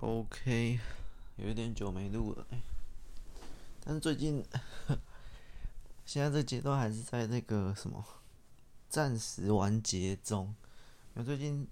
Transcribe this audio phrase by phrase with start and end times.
[0.00, 0.78] OK，
[1.36, 2.46] 有一点久没录了，
[3.82, 4.44] 但是最近
[6.04, 8.04] 现在这阶段还是在那个什么
[8.90, 10.54] 暂时完结中，
[11.14, 11.66] 因为最近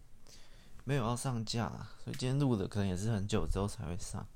[0.85, 1.69] 没有要上架，
[2.03, 4.27] 所以今天录的可能也是很久之后才会上，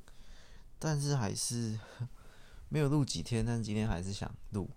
[0.78, 1.80] 但是还是
[2.68, 4.68] 没有录几天，但今天还是想录，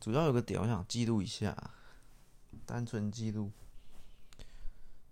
[0.00, 1.70] 主要有个点我想记录一下，
[2.66, 3.52] 单纯记录。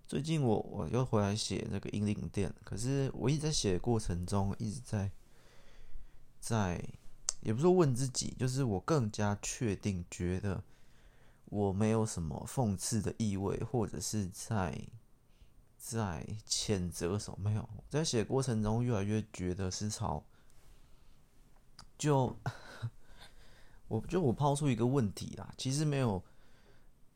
[0.07, 5.11] 最近我我又回来写那个英灵殿，可是我一直在写的过程中，一直在
[6.39, 6.81] 在，
[7.41, 10.63] 也不是问自己，就是我更加确定觉得
[11.45, 14.87] 我没有什么讽刺的意味，或者是在
[15.77, 20.23] 在谴责什么，没有，在写过程中越来越觉得是朝
[21.97, 22.33] 就
[23.89, 26.23] 我就我抛出一个问题啦，其实没有，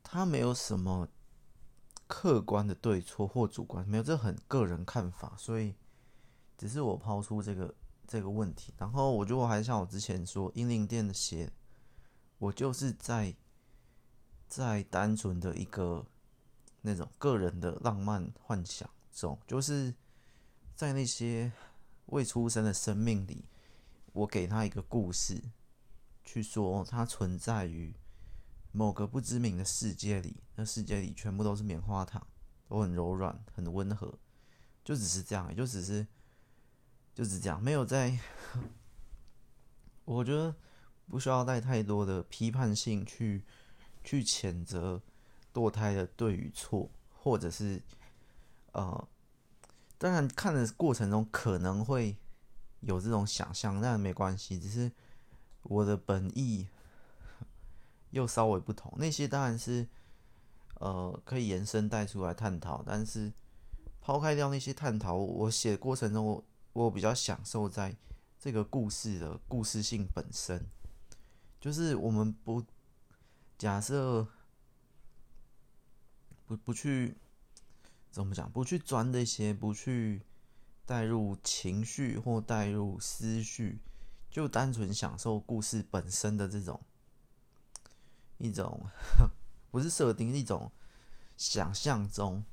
[0.02, 1.08] 他没有什么。
[2.14, 5.74] 客观的对错或主观没有，这很个人看法，所以
[6.58, 7.74] 只是我抛出这个
[8.06, 8.74] 这个问题。
[8.76, 11.50] 然后我觉得我还像我之前说，英灵殿的写，
[12.36, 13.34] 我就是在
[14.46, 16.04] 在单纯的一个
[16.82, 19.94] 那种个人的浪漫幻想中，就是
[20.74, 21.50] 在那些
[22.06, 23.46] 未出生的生命里，
[24.12, 25.42] 我给他一个故事，
[26.22, 27.94] 去说它存在于。
[28.74, 32.26] 某个不知名的世界里，那世界里全部都是棉花糖，
[32.68, 34.18] 都很柔软，很温和，
[34.82, 36.06] 就只是这样，就只是，
[37.14, 38.18] 就是这样，没有在。
[40.06, 40.56] 我觉得
[41.06, 43.44] 不需要带太多的批判性去
[44.02, 45.02] 去谴责
[45.52, 47.82] 堕胎的对与错，或者是
[48.72, 49.08] 呃，
[49.98, 52.16] 当然看的过程中可能会
[52.80, 54.90] 有这种想象，但没关系，只是
[55.62, 56.66] 我的本意。
[58.12, 59.88] 又稍微不同，那些当然是，
[60.74, 62.82] 呃，可以延伸带出来探讨。
[62.86, 63.32] 但是
[64.00, 66.44] 抛开掉那些探讨，我写过程中，我
[66.74, 67.96] 我比较享受在
[68.38, 70.64] 这个故事的故事性本身。
[71.58, 72.62] 就是我们不
[73.56, 74.26] 假设
[76.46, 77.16] 不不去
[78.10, 80.20] 怎么讲，不去钻这些，不去
[80.84, 83.78] 带入情绪或带入思绪，
[84.30, 86.78] 就单纯享受故事本身的这种。
[88.42, 88.84] 一种
[89.70, 90.72] 不是设定，一种
[91.36, 92.44] 想象中，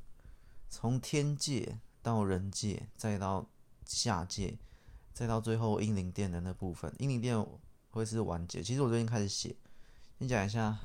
[0.69, 3.50] 从天界到人界，再到
[3.85, 4.59] 下界，
[5.11, 6.94] 再到最后英灵殿的那部分。
[7.00, 7.44] 英灵殿
[7.89, 8.61] 会是完结。
[8.61, 9.55] 其实我最近开始写，
[10.19, 10.77] 先讲一下，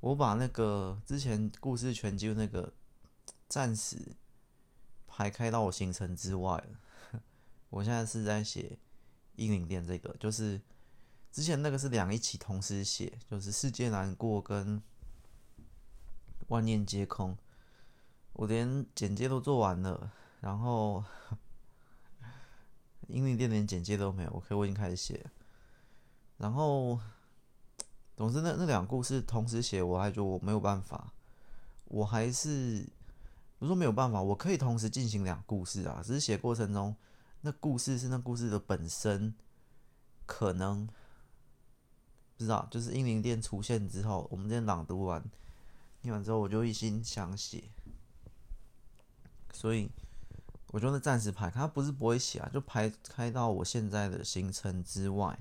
[0.00, 2.72] 我把那个之前故事全集那个
[3.48, 4.16] 暂时
[5.06, 7.20] 排开到我行程之外了。
[7.70, 8.76] 我现在是在写
[9.36, 10.60] 英灵殿这个，就是。
[11.32, 14.82] 之前那个是两一起同时写，就是世界难过跟
[16.48, 17.34] 万念皆空，
[18.34, 21.02] 我连简介都做完了，然后
[23.08, 25.24] 英灵殿连简介都没有，OK，我已经开始写，
[26.36, 27.00] 然后
[28.14, 31.14] 总之那那两故事同时写，我还觉得我没有办法，
[31.86, 32.86] 我还是
[33.58, 36.94] 不是说没有办法，我可以同时进行两故事啊，只是写过程中
[37.40, 39.34] 那故事是那故事的本身
[40.26, 40.86] 可能。
[42.42, 45.22] 知道，就是英灵殿出现之后，我们今天朗读完，
[46.00, 47.62] 念完之后，我就一心想写，
[49.52, 49.88] 所以
[50.68, 55.38] 我觉得暂时排开，它不是不会写啊，就排开到我现在的行程之外，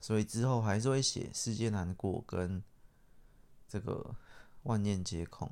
[0.00, 2.60] 所以之后还是会写世界难过跟
[3.68, 4.16] 这个
[4.64, 5.48] 万念皆空。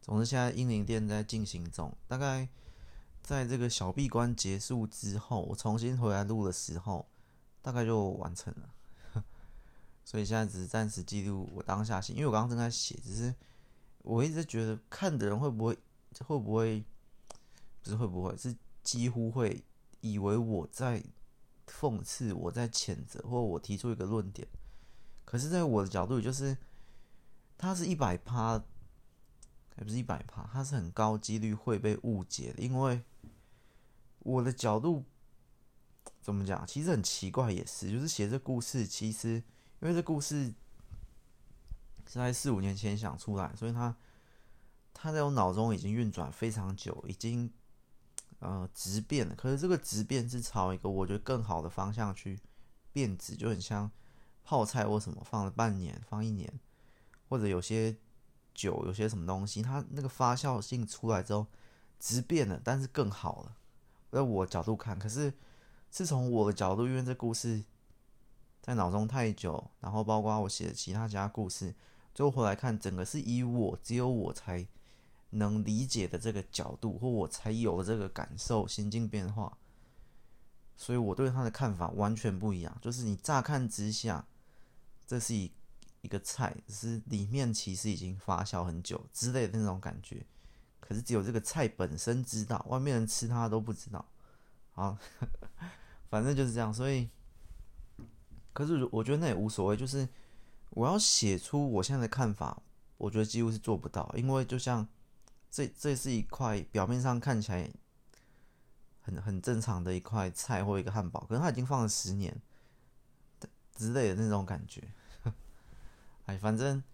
[0.00, 2.48] 总之，现在英灵殿在进行中，大概
[3.22, 7.06] 在这个小闭关结束之后，我重新回来录的时候，
[7.60, 8.70] 大概就完成了。
[10.08, 13.34] 所以现在只是暂时记录我当下心，因为我刚刚正在写，只是
[13.98, 15.78] 我一直觉得看的人会不会
[16.24, 16.82] 会不会
[17.82, 19.62] 不是会不会是几乎会
[20.00, 21.04] 以为我在
[21.66, 24.48] 讽刺，我在谴责，或者我提出一个论点。
[25.26, 26.56] 可是，在我的角度，就是
[27.58, 28.58] 它是一百趴，
[29.76, 33.02] 还不是一百趴，它是很高几率会被误解的，因为
[34.20, 35.04] 我的角度
[36.22, 36.66] 怎么讲？
[36.66, 39.42] 其实很奇怪，也是，就是写这故事，其实。
[39.80, 40.52] 因为这故事
[42.06, 43.94] 是在四五年前想出来，所以他
[44.92, 47.52] 他在我脑中已经运转非常久，已经
[48.40, 49.36] 呃质变了。
[49.36, 52.40] 可是这个质变是朝一个我觉得更好的方向去
[52.92, 53.88] 变质，就很像
[54.42, 56.58] 泡菜或什么放了半年、放一年，
[57.28, 57.96] 或者有些
[58.52, 61.46] 酒、有些什么东西，它那个发酵性出来之后
[62.00, 63.56] 质变了，但是更好了。
[64.10, 65.32] 在我角度看，可是
[65.92, 67.62] 是从我的角度，因为这故事。
[68.68, 71.74] 在脑中太久，然后包括我写的其他家故事，
[72.14, 74.68] 最后回来看，整个是以我只有我才
[75.30, 79.56] 能理解的这个角度，或我才有的这个感受、心境变化，
[80.76, 82.76] 所以我对他的看法完全不一样。
[82.82, 84.26] 就是你乍看之下，
[85.06, 85.50] 这是一
[86.02, 90.26] 一个菜，是里面其实已经发酵很久之类的那种感觉。
[90.78, 94.04] 可是只有这个菜本身知道，外面人吃它都不知道。
[94.72, 94.98] 好，
[96.10, 96.72] 反正就是这样。
[96.74, 97.08] 所以，
[98.58, 99.76] 可是我觉得那也无所谓。
[99.76, 100.08] 就是
[100.70, 102.60] 我要写出我现在的看法，
[102.96, 104.86] 我觉得几乎是做不到，因为就像。
[105.50, 107.70] 这这是一块表面上看起来
[109.00, 112.38] 很很正常的一块菜或一个汉堡，可是它已经放了十年
[113.74, 114.86] 之类的那种感觉。
[116.26, 116.84] 哎，反正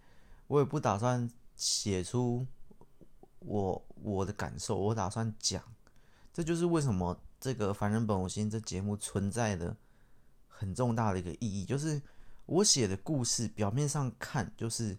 [0.47, 2.47] 我也不打算写出
[3.39, 5.61] 我我的感受，我打算讲。
[6.33, 9.75] 这就是为什么这个《凡人本我心》这节目存在的
[10.57, 12.01] 很重大的一个意义，就是
[12.45, 14.97] 我写的故事表面上看就是。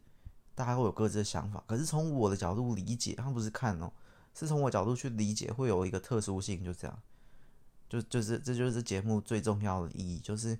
[0.56, 3.93] 大家会有各自的想法，可是从我的角度理解，他们不是看哦，
[4.32, 7.03] 是从我角度去理解，会有一个特殊性，就这样，
[7.91, 10.58] 就就是这就是节目最重要的意义，就是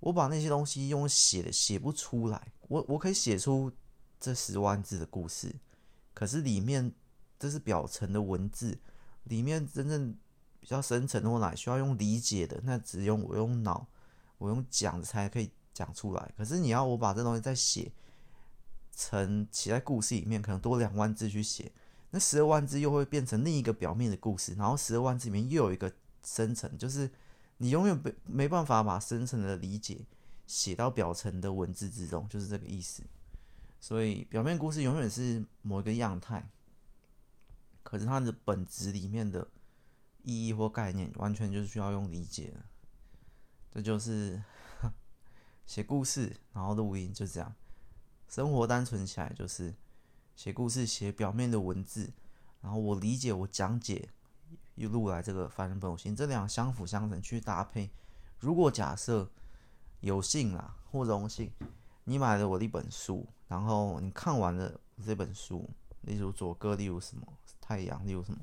[0.00, 3.70] 我把那些东西用写的写不出来，我我可以写出
[4.18, 5.54] 这十万字的故事，
[6.12, 6.92] 可是里面
[7.38, 8.76] 这是表层的文字，
[9.22, 10.12] 里面真正
[10.58, 13.86] 比较深层的或哪需要用理解的，那只用我用脑，
[14.42, 17.92] 我用讲才可以讲出来，可是你要我把这东西再写。
[18.94, 21.72] 成写在故事里面，可能多两万字去写，
[22.10, 25.90] 那十二万字又会变成另一个表面的故事，然后十二万字里面又有一个
[26.22, 27.10] 深层，就是
[27.56, 30.04] 你永远没没办法把深层的理解
[30.46, 33.02] 写到表层的文字之中，就是这个意思。
[33.80, 36.46] 所以表面故事永远是某一个样态，
[37.82, 39.48] 可是它的本质里面的
[40.22, 42.60] 意义或概念，完全就是需要用理解的。
[43.72, 44.42] 这就是
[45.64, 47.54] 写故事，然后录音，就这样。
[48.28, 49.74] 生活单纯起来就是
[50.36, 52.12] 写故事，写表面的文字，
[52.60, 54.10] 然后我理解，我讲解，
[54.74, 57.90] 又录来这个凡人本我心，这两相辅相成去搭配。
[58.38, 59.30] 如果假设
[60.00, 61.50] 有幸啦或荣幸，
[62.04, 65.70] 你买了我的一本书，然后你看完了这本书，
[66.02, 67.26] 例如左歌，例如什么
[67.60, 68.38] 太阳，例如什么，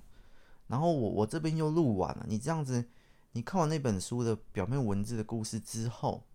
[0.68, 2.88] 然后我我这边又录完了，你这样子，
[3.34, 6.26] 你看完那本书的表面文字的故事之后，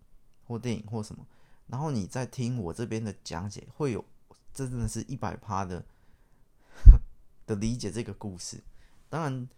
[0.45, 1.25] 或电影或什么。
[1.67, 4.03] 然后你再听我这边的讲解，会有
[4.53, 5.83] 这真的是一百趴的
[7.45, 8.63] 的理解这个故事。
[9.09, 9.49] 当然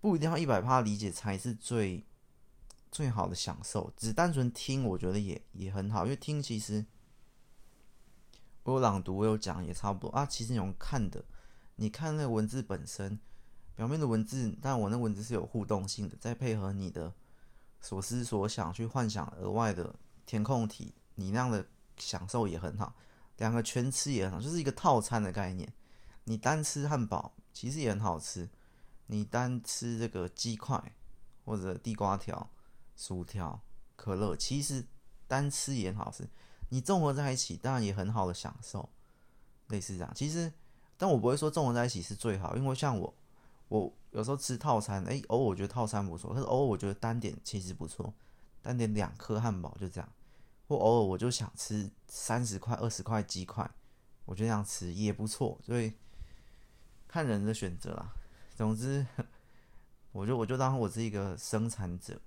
[0.00, 2.04] 不一定要一百趴理解才是最
[2.90, 6.84] 最好的享受，只单纯听我觉得也也很好，因为听其实
[8.64, 10.26] 我有朗读，我有讲也差不多啊。
[10.26, 11.24] 其实你用看的，
[11.76, 13.18] 你看那文字本身，
[13.78, 17.14] 表面的文字，但我那文字是有互动性的，再配合你的
[17.80, 19.94] 所思所想去幻想额外的
[20.26, 20.92] 填空题。
[21.14, 21.64] 你那样的
[21.96, 22.92] 享受也很好，
[23.36, 25.72] 两个全吃也很好，就是一个套餐的概念。
[26.24, 28.50] 你单吃汉堡其实也很好吃，
[29.06, 30.82] 你单吃这个鸡块
[31.44, 32.50] 或者地瓜条、
[32.96, 33.60] 薯条、
[33.94, 34.84] 可乐，其实
[35.28, 36.28] 单吃也很好吃。
[36.70, 38.88] 你综合在一起，当然也很好的享受，
[39.68, 40.12] 类似这样。
[40.16, 40.52] 其实，
[40.96, 43.14] 但我不会说综合在一起是最好，因为像我，
[43.68, 48.12] 我有时候吃套餐，哎，偶尔我觉得套餐不错，可是偶尔我觉得单点其实不错，
[48.62, 50.12] 单点两颗汉堡就这样。
[50.66, 53.70] 或偶尔我就想吃三十块、二十块鸡块，
[54.26, 55.94] 我觉得这样吃也不错，所以
[57.06, 58.12] 看人的选择啦。
[58.54, 59.06] 总之，
[60.12, 62.20] 我就我就当我是一个生产者、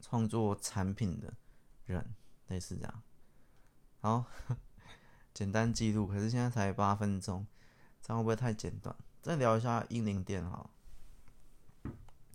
[0.00, 1.32] 创作产品的
[1.86, 2.14] 人，
[2.48, 3.02] 类似这样。
[4.00, 4.24] 好，
[5.32, 7.46] 简单记录，可是现在才八分钟，
[8.02, 8.94] 这样会不会太简短？
[9.26, 10.70] 再聊一下英灵殿哈，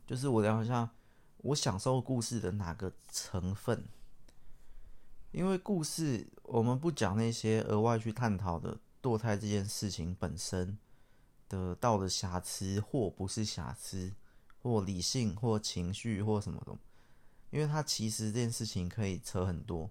[0.06, 0.90] 就是我聊一下
[1.38, 3.88] 我享受故事的哪个成分。
[5.32, 10.78] 因为故事，我们不讲那些额外去探讨的堕胎这件事情本身
[11.48, 14.12] 的道德瑕疵，或不是瑕疵，
[14.62, 16.78] 或理性，或情绪，或什么的。
[17.52, 19.90] 因为它其实这件事情可以扯很多。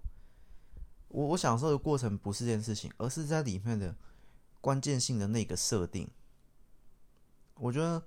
[1.07, 3.95] 我我享受的过程不是这件事情，而是在里面的
[4.61, 6.07] 关键性的那个设定。
[7.61, 8.03] 我觉得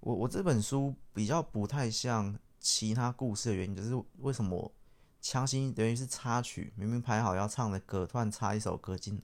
[0.00, 4.72] 我我这本书比较不太像其他故事的原因，就是为什么？
[5.20, 9.20] 强行等于是插曲，明明排好要唱的歌，突然插一首歌进。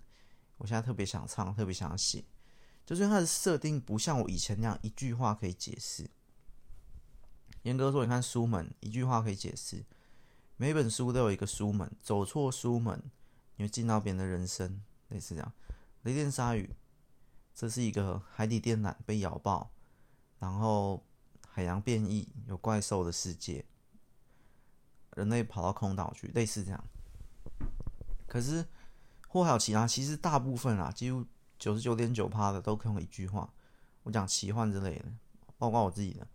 [0.59, 2.23] 我现在特别想唱，特别想写，
[2.85, 6.11] 就是因为它的设定不像我以前那样一句话可以解释。
[7.63, 9.87] 严格说，你看书门，一句话可以解释。
[10.59, 13.03] 每本书都有一个书门，走错书门，
[13.57, 15.51] 你会进到别人的人生，类似这样。
[16.03, 16.77] 雷电鲨鱼，
[17.57, 19.71] 这是一个海底电缆被咬爆，
[20.39, 21.03] 然后
[21.49, 23.65] 海洋变异，有怪兽的世界。
[25.15, 26.85] 人类跑到空岛去，类似这样。
[28.27, 28.67] 可是
[29.29, 31.25] 或还有其他，其实大部分啊，几乎
[31.59, 33.51] 九十九点九趴的都可以用一句话。
[34.03, 35.07] 我讲奇幻之类的，
[35.57, 36.29] 包括我自己的。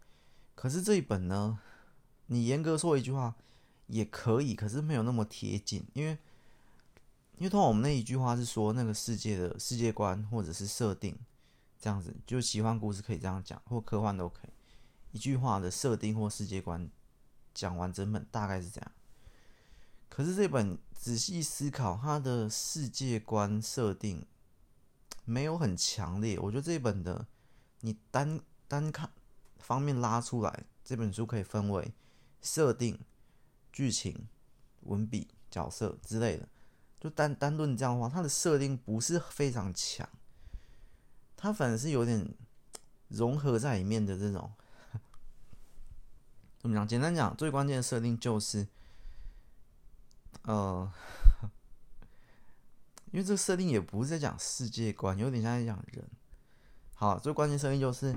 [0.56, 1.60] 可是这一本呢，
[2.26, 3.36] 你严格说一句话
[3.86, 6.18] 也可以，可是没有那么贴近，因为
[7.42, 11.18] 因为通常我们那一句话是说那个世界的世界观或者是设定
[11.80, 14.52] 这样子，就奇幻故事可以这样讲，或科幻都可以。
[15.12, 16.88] 一句话的设定或世界观
[17.52, 18.92] 讲完整本大概是这样。
[20.08, 24.24] 可是这本仔细思考，它的世界观设定
[25.26, 26.38] 没有很强烈。
[26.38, 27.26] 我觉得这本的
[27.80, 29.10] 你单单看
[29.58, 31.92] 方面拉出来，这本书可以分为
[32.40, 33.00] 设定、
[33.74, 34.28] 剧情、
[34.82, 36.48] 文笔、角色之类的。
[37.02, 40.08] 就单单论这样的话，它的设定不是非常强，
[41.36, 42.34] 它反而是有点
[43.10, 44.50] 融合在里面的这种。
[46.62, 46.88] 怎么讲？
[46.88, 48.68] 简单讲，最关键的设定就是。
[50.44, 50.92] 呃，
[53.12, 56.08] 因为这个设定也不是在讲世界观，有点像在讲人。
[56.96, 58.16] 好，最关键设定就是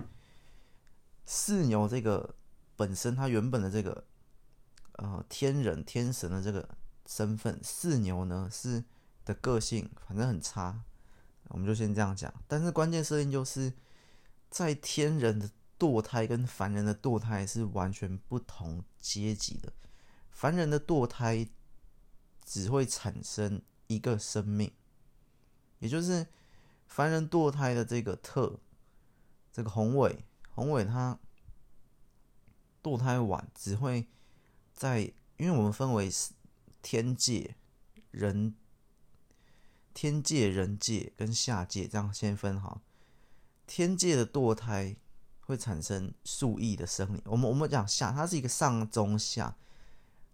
[1.26, 2.34] 四牛这个
[2.76, 4.04] 本身，它原本的这个
[4.92, 6.66] 呃天人天神的这个
[7.06, 8.84] 身份，四牛呢是
[9.24, 10.82] 的个性反正很差，
[11.48, 12.32] 我们就先这样讲。
[12.46, 13.72] 但是关键设定就是
[14.50, 19.72] 在天人的堕胎跟凡人的堕胎是完全不同阶级的，
[20.30, 21.48] 凡人的堕胎。
[22.46, 24.70] 只会产生一个生命，
[25.78, 26.26] 也就是
[26.86, 28.60] 凡人堕胎的这个特，
[29.50, 31.18] 这个宏伟，宏伟他
[32.82, 34.06] 堕胎晚，只会
[34.74, 36.10] 在，因为我们分为
[36.84, 37.56] 天界、
[38.10, 38.54] 人、
[39.94, 42.82] 天界、人界跟下界，这样先分好。
[43.66, 44.94] 天界的堕胎
[45.40, 49.56] 会产生数亿的生灵，我们我们讲下，它是一个上中下。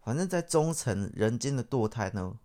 [0.03, 2.41] 反正，在中层人间的堕胎呢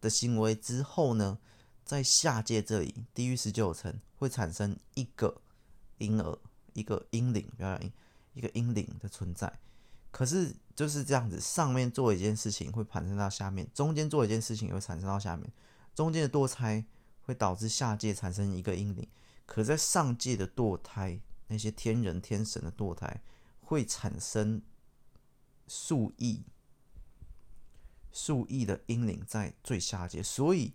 [0.00, 1.38] 的行为之后呢，
[1.84, 5.42] 在下界这里，地狱十九层会产生一个
[5.98, 6.38] 婴儿，
[6.72, 7.92] 一个婴灵，不要讲婴，
[8.32, 9.60] 一个婴灵的存在。
[10.10, 15.50] 可是就是这样子，上面做一件事情会产生到下面，中间做一件事情也会产生到下面。
[15.94, 16.84] 中间的堕胎
[17.22, 19.06] 会导致下界产生一个婴灵，
[19.46, 23.22] 可在上界的堕胎，那些天人天神的堕胎
[23.60, 24.62] 会产生
[25.68, 26.42] 数亿。
[28.10, 30.74] 数亿的婴灵在最下界，所以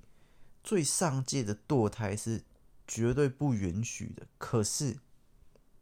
[0.64, 2.44] 最上界的堕胎是
[2.88, 4.28] 绝对不允许的。
[4.40, 4.98] 可是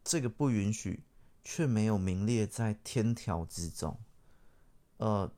[0.04, 1.04] 这个不允许
[1.42, 3.98] 却没有名列在天条之中。
[4.98, 5.30] 呃，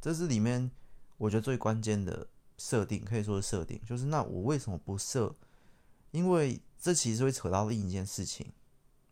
[0.00, 0.70] 这是里面
[1.18, 5.34] 我觉得最关键的设定，可以说是设定，就是那我为什么不设？
[6.10, 8.52] 因为这其实会扯到另一件事情。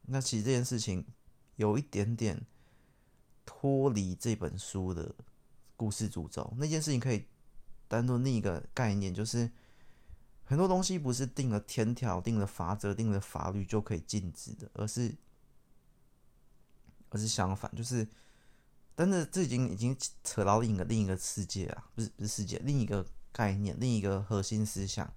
[0.02, 1.06] 那其实这件事情
[1.56, 2.44] 有一点点
[3.44, 5.14] 脱离这本书的。
[5.80, 7.24] 故事主轴那件事情可以
[7.88, 9.50] 单独另一个概念，就是
[10.44, 15.16] 很多东西不是定了天条、定了法则、定了法律就可以禁止的，而是
[17.08, 18.06] 而是相反，就是，
[18.94, 25.10] 但是这已经已经扯到另一个另一个世界啊，不是不是世界，另一个概念，另一个核心思想，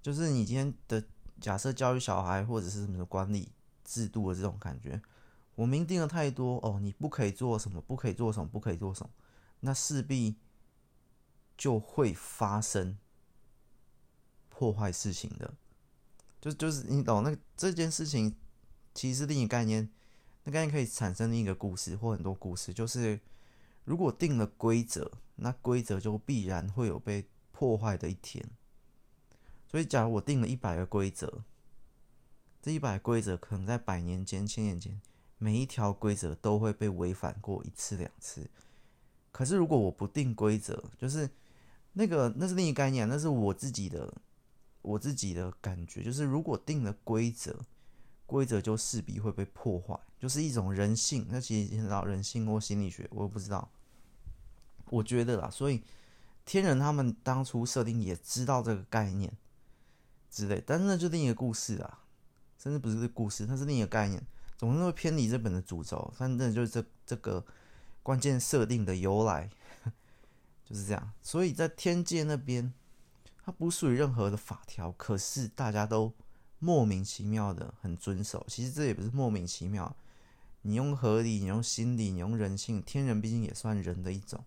[0.00, 1.04] 就是你今天的
[1.40, 3.52] 假设教育小孩或者是什么管理
[3.84, 5.00] 制度的这种感觉，
[5.54, 9.10] 我明定了太多哦，你不可以做什么，不可以做什么，不可以做什么。
[9.60, 10.36] 那势必
[11.56, 12.98] 就会发生
[14.48, 15.54] 破坏事情的，
[16.40, 18.34] 就就是你懂那这件事情，
[18.94, 19.88] 其实是另一个概念，
[20.44, 22.72] 那概念可以产生另一个故事或很多故事。
[22.74, 23.20] 就是
[23.84, 28.44] 如果定了规则，那规则就必然会有被破坏的一天。
[29.68, 31.42] 所以，假如我定了一百个规则，
[32.60, 35.00] 这一百规则可能在百年间、千年间，
[35.38, 38.50] 每一条规则都会被违反过一次两次。
[39.30, 41.30] 可是，如果我不定规则，就是
[41.94, 44.12] 那个，那是另一概念，那是我自己的，
[44.82, 47.58] 我自己的感觉，就是如果定了规则，
[48.32, 51.26] 规则就势必会被破坏，就是一种人性。
[51.28, 53.70] 那其实牵扯到人性或心理学，我也不知道。
[54.86, 55.82] 我觉得啦，所以
[56.44, 59.32] 天人他们当初设定也知道这个概念
[60.30, 62.00] 之类，但是那就另一个故事啊，
[62.58, 66.12] 甚至不是故事，它是另一个概念，总是会偏离这本的主轴。
[66.16, 67.44] 反正就是这这个。
[68.04, 69.48] 关键设定的由来
[70.66, 72.74] 就是这样，所以在天界那边，
[73.44, 76.12] 它不属于任何的法条，可是大家都
[76.62, 78.46] 莫名其妙的很遵守。
[78.48, 79.96] 其实这也不是莫名其妙，
[80.62, 84.44] 你用合理，你用心理，你用人性，天人毕竟也算人的一种，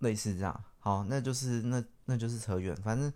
[0.00, 0.64] 类似这样。
[0.80, 3.12] 好，那就是那那就是扯远，反正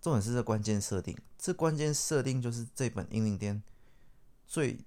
[0.00, 3.56] 重点是这关键设定，这关键设定就是这本《英灵殿》
[4.46, 4.78] 最。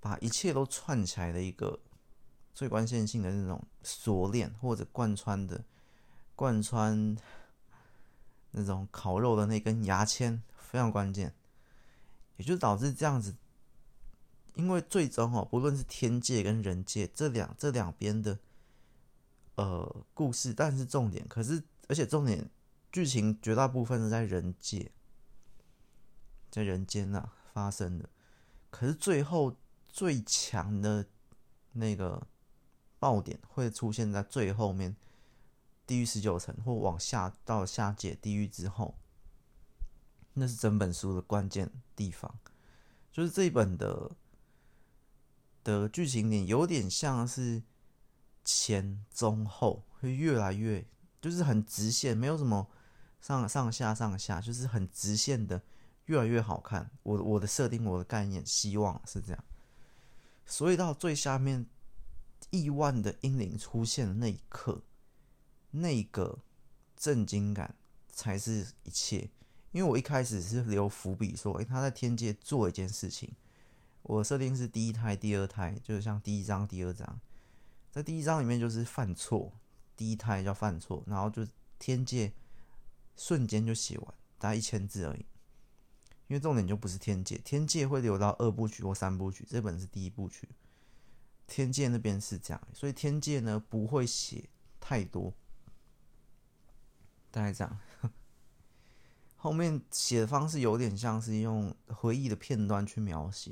[0.00, 1.80] 把一切都串起来的一个
[2.52, 5.64] 最关键性的那种锁链，或者贯穿的
[6.36, 7.16] 贯穿
[8.54, 11.34] 那种烤肉的那根牙签非常关键，
[12.36, 13.36] 也就导致这样子，
[14.54, 18.38] 因为最终哦，不论是天界跟人界这两这两边的
[19.56, 22.48] 呃故事，但是重点，可是而且重点
[22.90, 24.90] 剧情绝大部分是在人界，
[26.50, 28.08] 在人间呐、啊、发生的，
[28.70, 29.56] 可是最后
[29.88, 31.06] 最强的
[31.72, 32.26] 那个。
[33.00, 34.96] 爆点会出现在最后面，
[35.86, 38.96] 地狱十九层或往下到下界地狱之后，
[40.34, 42.38] 那是整本书的关键地方。
[43.12, 44.10] 就是这一本的
[45.62, 47.62] 的剧情点有点像是
[48.44, 50.86] 前中后会越来越，
[51.20, 52.68] 就是很直线，没有什么
[53.20, 55.62] 上上下上下，就是很直线的
[56.06, 56.90] 越来越好看。
[57.02, 59.44] 我我的设定，我的概念，希望是这样。
[60.46, 61.66] 所以到最下面。
[62.50, 64.82] 亿万的英灵出现的那一刻，
[65.74, 66.38] 那个
[66.96, 67.74] 震惊感
[68.08, 69.30] 才是一切。
[69.72, 73.34] 因为我一开始是留伏笔说，诶，他在天界做一件事情。
[74.02, 77.20] 我设定是第一胎、第二胎，就是像第一章、第二章，
[77.90, 79.52] 在第一章里面就是犯错，
[79.96, 81.46] 第一胎叫犯错，然后就
[81.78, 82.32] 天界
[83.16, 85.26] 瞬间就写完，大概一千字而已。
[86.28, 90.48] 因为重点就不是天界，天界会留到二部曲或三部曲，这本是第一部曲。
[91.46, 95.34] 天界那边是这样，所以天界呢不会写太多，
[97.34, 97.80] 大概这样。
[99.36, 103.50] 后面写的方式有点像是用回忆的片段去描写，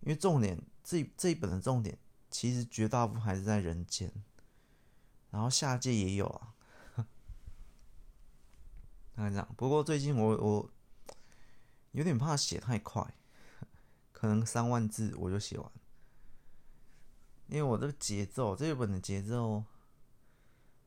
[0.00, 1.98] 因为重点这这一本的重点
[2.30, 4.10] 其实绝大部分还是在人间，
[5.30, 6.54] 然后下界也有啊，
[9.14, 9.54] 大概这样。
[9.54, 10.70] 不过最近我我
[11.92, 13.14] 有点怕写太快，
[14.10, 15.70] 可能三万字我就写完。
[17.48, 19.62] 因为我这个节奏，这一本的节奏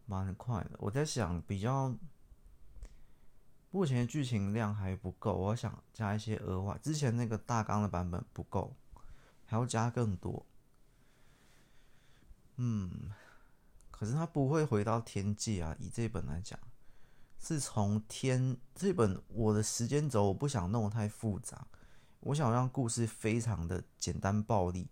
[0.06, 0.72] 蛮快的。
[0.80, 1.96] 我在想，比较
[3.70, 6.78] 目前剧情量还不够，我想加一些额外。
[6.82, 8.76] 之前那个大纲的版本不够，
[9.46, 10.46] 还要加更多。
[12.58, 13.12] 嗯，
[13.90, 15.76] 可是他不会回到天界啊。
[15.80, 16.60] 以这本来讲，
[17.40, 21.66] 是从天这本我的时间轴，我不想弄得太复杂，
[22.20, 24.90] 我想让故事非常的简单暴力。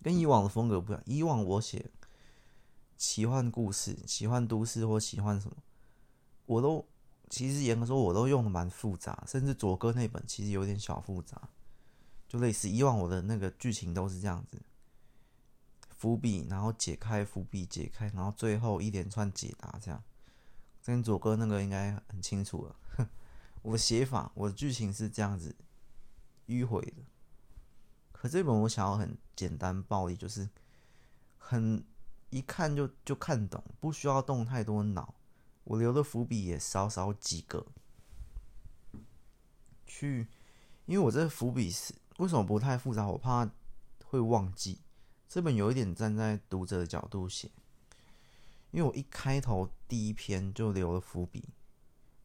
[0.00, 1.02] 跟以往的风格不一样。
[1.06, 1.90] 以往我写
[2.98, 5.56] 奇幻故事、奇幻都市或奇幻什么，
[6.44, 6.84] 我都
[7.30, 11.48] 其实严格说，我都用的蛮复杂，甚至佐哥那本其实有点小复杂，
[12.28, 14.60] 就类似以往我的那个剧情都是这样子，
[15.96, 20.02] 伏笔，然后解开伏笔，解开，然后最后一连串解答这样。
[20.84, 22.76] 跟佐哥那个应该很清楚了，
[23.60, 25.54] 我的写法，我的剧情是这样子
[26.46, 27.02] 迂回的。
[28.10, 30.48] 可这本我想要很简单暴力，就是
[31.36, 31.84] 很
[32.30, 35.14] 一看就就看懂，不需要动太多脑。
[35.64, 37.66] 我留的伏笔也少少几个，
[39.86, 40.26] 去，
[40.86, 43.06] 因为我这伏笔是为什么不太复杂？
[43.06, 43.50] 我怕
[44.04, 44.80] 会忘记。
[45.28, 47.50] 这本有一点站在读者的角度写，
[48.70, 51.50] 因为我一开头第一篇就留了伏笔，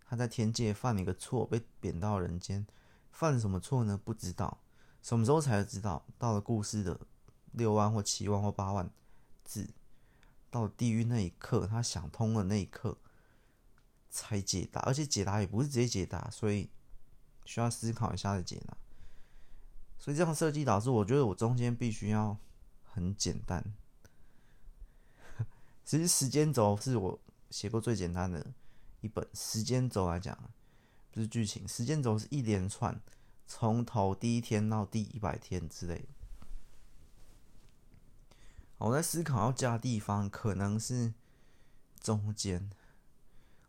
[0.06, 2.66] 他在天界犯了一个错，被贬到人间，
[3.12, 4.00] 犯了什么错呢？
[4.02, 4.60] 不知道。
[5.02, 6.06] 什么时候才知道？
[6.18, 6.98] 到了故事的
[7.52, 8.89] 六万或七万或八万
[9.44, 9.68] 字，
[10.54, 12.96] 到地狱那一刻，他想通了那一刻，
[14.12, 14.80] 才解答。
[14.82, 16.70] 而且解答也不是直接解答，所以
[17.46, 18.78] 需要思考一下的解答。
[19.98, 22.38] 所以这样设计导致我觉得我中间必须要
[22.84, 23.74] 很简单。
[25.84, 28.54] 其实时间轴是我写过最简单的
[29.02, 29.28] 一本。
[29.34, 30.38] 时间轴来讲，
[31.10, 33.02] 不是剧情，时间轴是一连串。
[33.48, 36.08] 从头第一天到第一百天之类的，
[38.84, 41.13] 我在思考要加地方，可能是
[42.02, 42.69] 中间。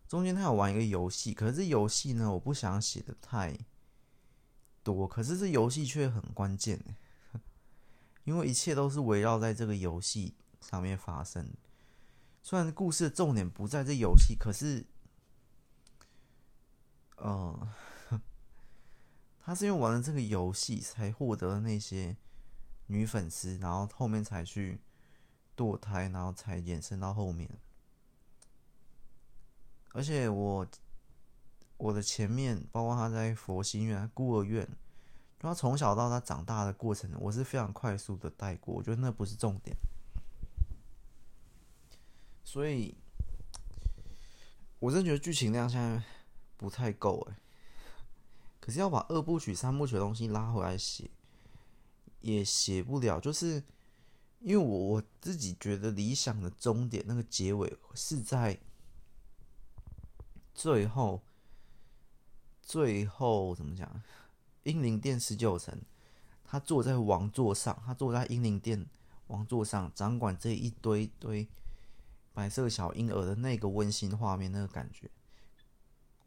[0.08, 3.56] 中间他有玩一个游戏，可是这游戏呢，我不想写的太
[4.82, 6.96] 多，可是这游戏却很关键，
[8.24, 11.48] 因为一切都是围绕在这个游戏上面发生。
[12.42, 14.84] 虽然故事的重点不在这游戏，可是，
[17.16, 17.68] 呃。
[19.46, 22.16] 他是因为玩了这个游戏才获得了那些
[22.86, 24.80] 女粉丝，然后后面才去
[25.56, 27.48] 堕胎，然后才延伸到后面。
[29.92, 30.66] 而且我
[31.76, 34.68] 我的前面，包括他在佛心院、孤儿院，
[35.38, 39.76] 他从小到他长大的过程，我是非常快速的带过，我觉得那不是重点。
[42.42, 42.96] 所以，
[44.78, 46.02] 我真觉得剧情量现在
[46.56, 47.36] 不太够哎。
[48.60, 51.10] 可是要把二部曲、三部曲的东西拉回来写，
[52.20, 53.20] 也写不了。
[53.20, 53.62] 就是
[54.44, 58.60] 因为我我自己觉得理想的终点，那个结尾是在
[60.54, 61.22] 最后，
[62.60, 64.02] 最后怎么讲？
[64.64, 65.80] 英灵殿十九层，
[66.44, 68.86] 他坐在王座上，他坐在英灵殿
[69.28, 71.48] 王座上，掌管这一堆堆
[72.34, 75.10] 白色小婴儿的那个温馨画面，那个感觉。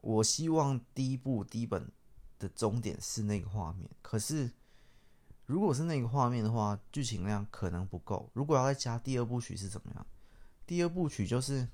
[0.01, 1.91] 我希望第一部第一本
[2.39, 4.51] 的终点是那个画面，可是
[5.47, 8.29] 如果是那个画面的话，剧情量可能不够。
[8.33, 10.05] 如果要再加第二部曲是怎么样？
[10.65, 11.67] 第二部曲就是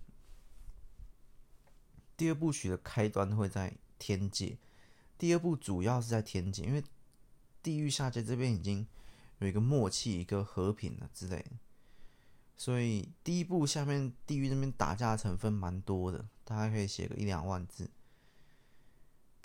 [2.16, 4.58] 第二部曲的开端会在天界，
[5.18, 6.84] 第二部主要是在天界，因为
[7.64, 8.86] 地狱下界这边已经
[9.40, 11.52] 有一个默契、一个和平了之类的，
[12.56, 17.90] 所以第一部下面地狱那边打架的成分蛮多的，大概可以写个一两万字。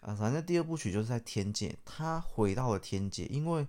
[0.01, 3.67] 啊，反正第二部曲就是在天界，他回到了天界，因为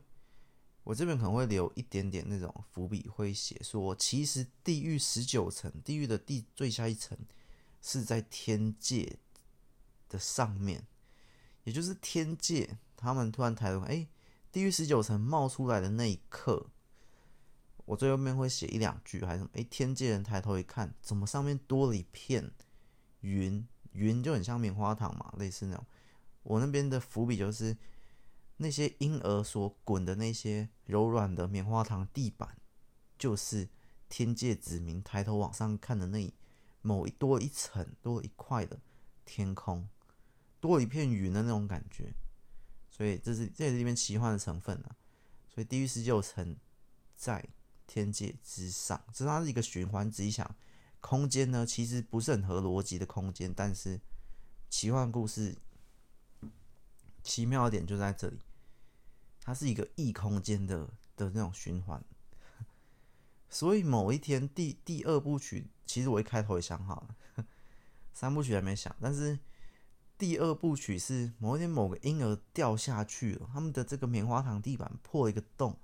[0.90, 7.16] 我这边可能会留一点点那种伏笔，会写说，其实地狱十九层，地狱的地最下一层
[7.80, 9.18] 是在天界
[10.10, 10.88] 的上面，
[11.64, 14.08] 也就是天界，他们突然抬头，哎，
[14.52, 16.72] 地狱十九层冒出来的那一刻，
[17.86, 19.52] 我最后面会写一两句，还是什么？
[19.54, 22.52] 哎，天界人抬头一看，怎么上面多了一片
[23.22, 23.68] 云？
[23.92, 25.86] 云就很像棉花糖嘛，类似那种。
[26.42, 27.78] 我那边的伏笔就是，
[28.62, 32.58] 那些婴儿所滚的那些柔软的棉花糖地板，
[33.18, 33.70] 就是
[34.10, 36.34] 天界子民抬头往上看的那
[36.82, 38.80] 某一多一层多一块的
[39.24, 39.88] 天空，
[40.60, 42.14] 多一片云的那种感觉。
[42.90, 44.96] 所以这是这里面奇幻的成分啊。
[45.48, 46.58] 所以地狱十九层
[47.16, 47.44] 在
[47.88, 50.12] 天界之上，这是它是一个循环。
[50.12, 50.56] 仔细想，
[51.00, 54.02] 空间呢其实不是很合逻辑的空间，但是
[54.70, 55.56] 奇幻故事。
[57.22, 58.40] 奇妙的点就在这里，
[59.42, 62.04] 它是一个异空间的的那种循环，
[63.50, 67.46] 所以某一天第第二部曲，其实我一开头也想好了，
[68.14, 69.40] 三部曲还没想，但是
[70.18, 75.80] 第二部曲是某一天某个婴儿掉下去了，他们的这个棉花糖地板破了一个洞，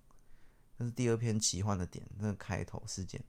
[0.77, 3.23] 这是第二篇奇幻的点，那个开头事件，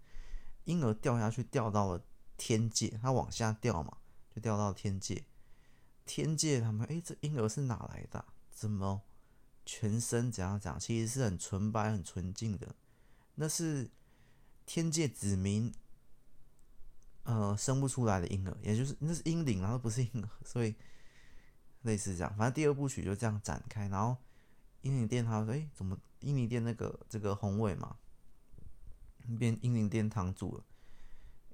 [0.64, 2.04] 婴儿掉下去掉到了
[2.36, 3.96] 天界，他往下掉嘛，
[4.34, 5.24] 就掉到了天界。
[6.04, 8.24] 天界他们哎，这婴儿是哪来的？
[8.50, 9.02] 怎么
[9.66, 10.80] 全身怎样讲？
[10.80, 12.74] 其实是很纯白、很纯净的。
[13.34, 13.90] 那是
[14.64, 15.74] 天界子民，
[17.24, 20.74] 呃，生不出来的婴儿，也就是那是婴灵，然后不是婴儿，所以
[21.82, 22.34] 类似这样。
[22.36, 23.88] 反正第二部曲就这样展开。
[23.88, 24.16] 然后
[24.82, 27.96] 英灵殿他说：“哎，怎么英灵殿那个这个宏伟嘛，
[29.38, 30.64] 变英灵殿堂主了？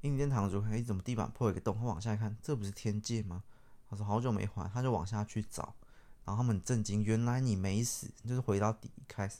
[0.02, 1.76] 英灵殿堂主哎，怎么地板破了一个洞？
[1.78, 3.42] 他往下看，这不是天界吗？”
[3.88, 5.74] 他说好久没还，他就往下去找，
[6.24, 9.38] 然后他们很震惊，原来你没死，就是回到底开始，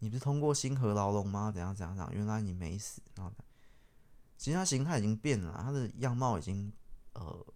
[0.00, 1.50] 你不是通过星河牢笼吗？
[1.52, 2.12] 怎样怎样怎样？
[2.14, 3.32] 原来你没死，然后
[4.36, 6.72] 其实他形态已经变了，他的样貌已经
[7.12, 7.46] 呃，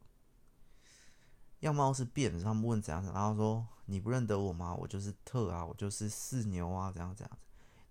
[1.60, 2.42] 样貌是变了。
[2.42, 4.74] 他们问怎样，然后说你不认得我吗？
[4.74, 7.38] 我就是特啊，我就是四牛啊，怎样怎样，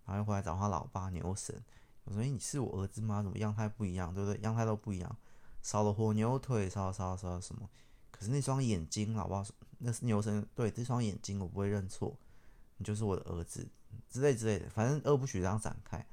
[0.05, 1.61] 然后又回来找他老爸牛神，
[2.05, 3.21] 我说你是我儿子吗？
[3.21, 4.39] 怎么样态不一样，对不对？
[4.41, 5.17] 样态都不一样，
[5.61, 7.69] 少了火牛腿，少了少了少了什么？
[8.11, 9.43] 可是那双眼睛，好不好？
[9.85, 12.17] 那是牛神，对，这双眼睛我不会认错，
[12.77, 13.67] 你就是我的儿子
[14.09, 14.69] 之类之类的。
[14.69, 16.05] 反正二部曲这样展开，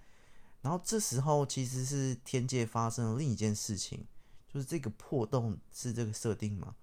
[0.61, 4.05] 然后这时候其实是天界发生了另一件事情，
[4.49, 6.75] 就是这个破洞是这个设定嘛？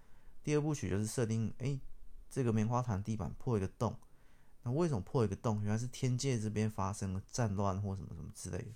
[0.43, 1.77] 第二部曲就是设定，哎，
[2.29, 3.99] 这个棉花糖地板破一个洞，
[4.63, 5.61] 那为什么破一个洞？
[5.61, 8.71] 原来是天界这边发生了战乱或什么什么之类的。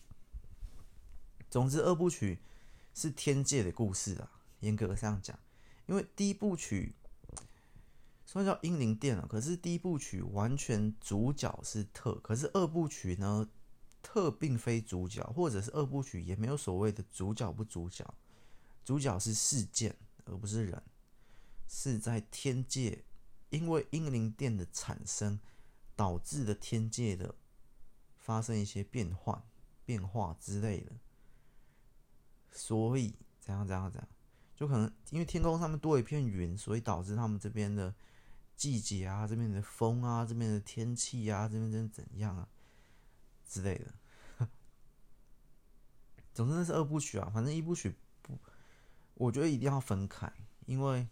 [1.50, 2.39] 总之，二部曲
[2.93, 5.39] 是天界的故事啊，严格上讲。
[5.88, 6.95] 因为第一部曲
[8.32, 13.46] 虽然叫英灵殿了，可是第一部曲完全主角是特，可是二部曲呢，
[14.02, 18.06] 特并非主角，或者是二部曲也没有所谓的主角不主角，
[18.86, 20.82] 主角是事件而不是人，
[21.67, 23.04] 是在天界，
[23.50, 25.38] 因为英灵殿的产生
[25.98, 27.36] 导致的天界的
[28.15, 29.44] 发生一些变换、
[29.84, 30.94] 变化之类的，
[32.50, 34.08] 所以怎样怎样怎样。
[34.56, 37.94] 就可能因为天空上面多一片云，所以导致他们这边的
[38.56, 42.48] 季节啊，这边的风啊，这边的天气啊，这边真怎样啊
[43.48, 44.48] 之类的。
[46.34, 48.38] 总之那是二部曲啊，反正一部曲不，
[49.16, 50.32] 我觉得一定要分开，
[50.66, 51.08] 因为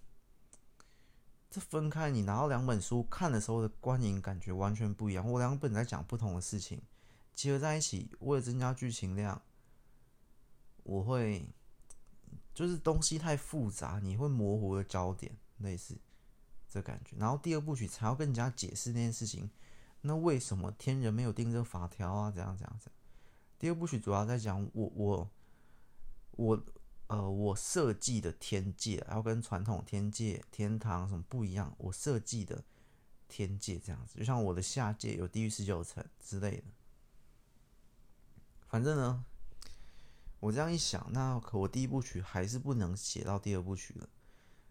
[1.50, 5.30] 这分开你拿到两本书看的时候的观影感觉完全不一样。
[5.30, 6.82] 我两本在讲不同的事情，
[7.34, 9.42] 结合在一起，为了增加剧情量，
[10.84, 11.46] 我会。
[12.52, 15.98] 就是东西太复杂，你会模糊的焦点，类似
[16.70, 17.16] 这感觉。
[17.18, 19.50] 然后第二部曲才要跟人家解释那件事情，
[20.02, 22.32] 那为什么天人没有定这个法条啊？
[22.32, 23.00] 怎样怎样怎样？
[23.58, 25.30] 第二部曲主要在讲我我
[26.32, 26.64] 我
[27.08, 32.64] 呃，我设计的天界，然后跟传统天界、天堂什么不一样，我设计的
[33.28, 36.64] 天界这样子，就像我的下界有地狱十九层之类的。
[38.68, 39.26] 反正呢，
[40.40, 44.08] 我这样一想，那可我第一部曲还是不能写到第二部曲了。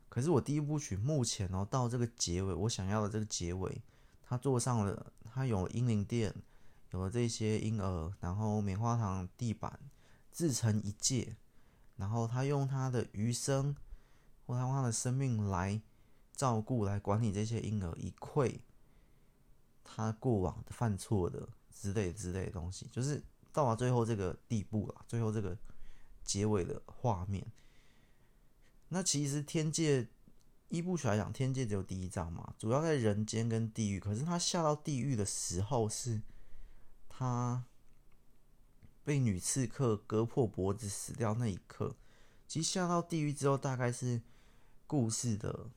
[0.09, 3.83] 可是我第一部曲目前哦，到这个结尾，我想要的这个结尾，
[4.23, 6.35] 他坐上了，他有了英灵殿，
[6.91, 9.79] 有了这些婴儿，然后棉花糖地板
[10.31, 11.37] 自成一界，
[11.97, 13.77] 然后他用他的余生
[14.47, 15.81] 或他用他的生命来
[16.33, 18.61] 照顾、来管理这些婴儿，以馈
[19.83, 23.23] 他过往犯错的之类之类的东西，就是。
[23.51, 25.57] 到了最后这个地步了，最后这个
[26.23, 27.45] 结尾的画面。
[28.89, 30.09] 那其实天界
[30.69, 34.01] 一部曲来讲，天界只有第一章嘛，主要在人间跟地狱。
[34.01, 36.23] 可是他下到地狱的时候，是
[37.09, 37.65] 他
[39.05, 41.97] 被女刺客割破脖子死掉那一刻。
[42.47, 44.23] 其实下到地狱之后，大概是
[44.87, 45.71] 故事的，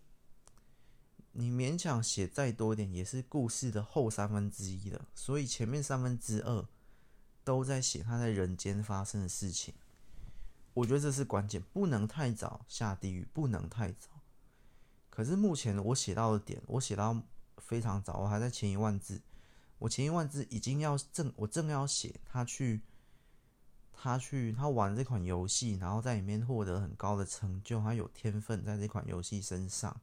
[1.34, 5.08] 你勉强写再多一点，也是故事的后三分之一了。
[5.14, 6.68] 所以前面三分之二。
[7.44, 9.74] 都在写他在人间发生的事情，
[10.74, 14.10] 我觉得这是关键，不能太早下地狱，不能太早。
[15.10, 17.22] 可是目前我写到的点，我写到
[17.58, 19.22] 非常早，我还在前一万字，
[19.80, 22.82] 我前一万字已经要正，我正要写他去，
[23.92, 30.00] 他去他玩这款游戏，然后在里面获得很高的成就，他有天分在这款游戏身上，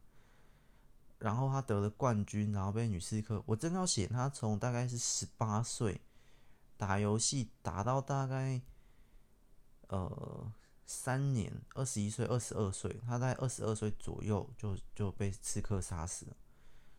[1.19, 6.01] 然后他得了冠军，然后被女刺客，我正要写他从大概是十八岁。
[6.77, 8.63] 打游戏打到大概
[9.89, 10.53] 呃
[10.87, 16.37] 三年，二十一岁、二十二岁，他在二十二岁左右就就被刺客杀死了。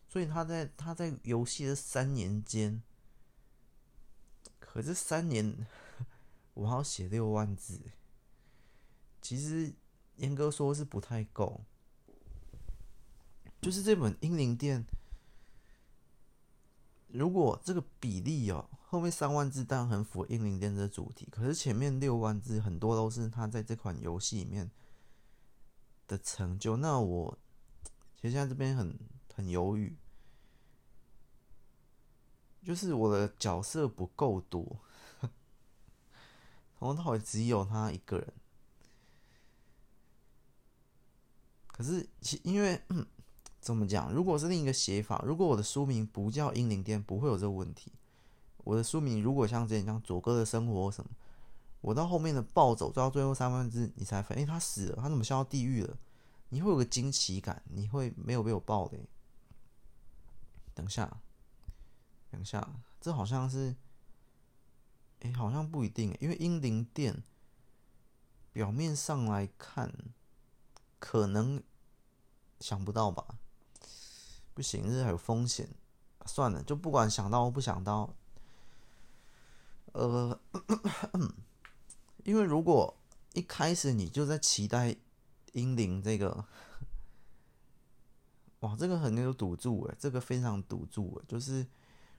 [0.06, 2.82] 所以他在他在游戏的三年间，
[4.58, 5.66] 可是三年
[6.54, 7.80] 我要写六万字，
[9.22, 9.72] 其实
[10.16, 11.60] 严格说是不太够。
[13.60, 14.84] 就是这本《英灵殿》，
[17.08, 18.68] 如果这个比例哦。
[18.90, 24.68] 后面三万字当然很符合《英灵殿》的主题，可是前面六万字很多都是他在这款游戏里面
[26.08, 26.76] 的成就。
[26.76, 27.38] 那我
[28.16, 28.98] 其实现在这边很
[29.32, 29.96] 很犹豫，
[32.64, 34.80] 就是我的角色不够多，
[36.76, 38.32] 从头到尾只有他一个人。
[41.68, 42.82] 可是其因为
[43.60, 44.12] 怎么讲？
[44.12, 47.92] 如果是另一个写法，如果我的书名不叫《英灵殿》，不会有这个问题。
[48.64, 51.10] 我的书名如果像之前讲左哥的生活什么，
[51.80, 55.96] 我到后面的暴走，到最后三分之，你才发现，哎，他死了，他怎么下到地狱了？
[56.50, 58.98] 你会有个惊奇感，你会没有被我爆的。
[60.74, 61.22] 等下，
[62.30, 62.68] 等下，
[63.00, 63.74] 这好像是，
[65.20, 67.22] 哎，好像不一定，因为英灵殿
[68.52, 69.92] 表面上来看，
[70.98, 71.62] 可能
[72.60, 73.38] 想不到吧？
[74.52, 75.68] 不行，这还有风险。
[76.26, 78.14] 算了，就不管想到不想到。
[80.00, 80.40] 呃，
[82.24, 82.96] 因为如果
[83.34, 84.96] 一开始你就在期待
[85.52, 86.46] 英灵这个，
[88.60, 91.24] 哇，这个很有赌注诶，这个非常赌注诶。
[91.28, 91.66] 就是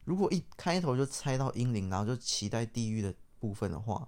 [0.03, 4.07] 如果一开头就猜到英灵，然后就期待地狱的部分的话，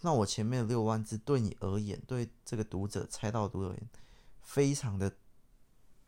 [0.00, 3.88] 那我前面的六万字对你而言，对这个读者猜到读者而言，
[4.42, 5.12] 非常的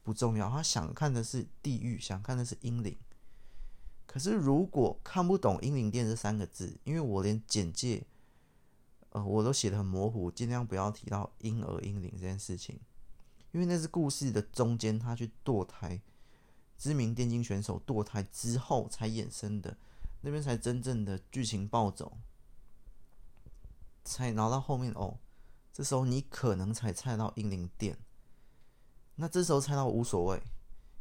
[0.02, 0.50] 不重要。
[0.50, 2.98] 他想看的是地狱，想看的是英灵。
[4.12, 8.04] 可是，如果看不懂“英灵殿”这三个字，因为我连简介，
[9.08, 12.78] 呃，我都写的很模糊，尽量不要提到婴儿、英灵这件事情，
[13.52, 16.02] 因为那是故事的中间，他去堕胎，
[16.76, 19.78] 知名电竞选手堕胎之后才衍生的，
[20.20, 22.18] 那边才真正的剧情暴走，
[24.04, 25.20] 才拿到后面哦，
[25.72, 27.96] 这时候你可能才猜到“英灵殿”，
[29.16, 30.42] 那这时候猜到无所谓，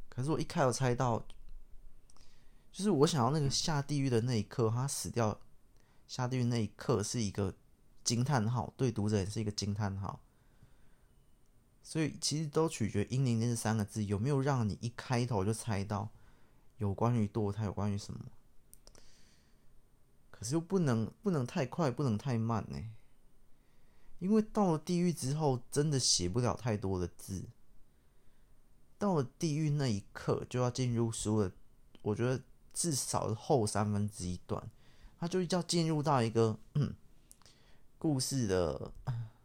[0.08, 1.22] 可是我一开始猜到。
[2.72, 5.38] 就是我想要那个下地狱的那一刻，他死掉，
[6.08, 7.54] 下地狱那一刻是一个
[8.02, 10.22] 惊叹号，对读者也是一个惊叹号。
[11.84, 16.10] 所以其实都取决于“英灵殿”这三个字有没有让你一开头就猜到
[16.78, 18.22] 有关于堕胎，有关于什么。
[20.30, 22.80] 可是又不能不能太快，不能太慢呢，
[24.20, 27.50] 因为到了地狱之后，真的写不了太多的字。
[28.98, 31.52] 到了地狱那一刻，就要进入书了，
[32.04, 32.42] 我觉得。
[32.74, 34.64] 至少后三分之一段，
[35.20, 36.58] 他就要进入到一个
[37.98, 38.92] 故事的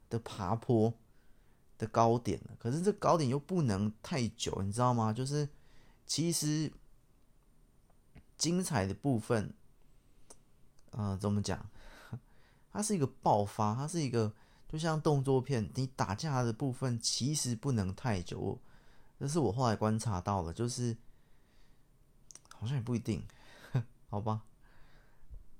[0.09, 0.93] 的爬坡
[1.77, 2.57] 的高点了。
[2.59, 5.12] 可是这高点又不能太久，你知道吗？
[5.12, 5.49] 就是
[6.07, 6.73] 其实
[8.39, 9.53] 精彩的部分，
[10.93, 11.69] 呃，怎么讲？
[12.73, 14.33] 它是一个爆发，它是一个，
[14.69, 18.59] 就就像动作片，你打架的部分其实不能太久，
[19.19, 20.95] 这是我后来观察到的，就是
[22.66, 23.24] 好像也不一定，
[24.11, 24.42] 好吧？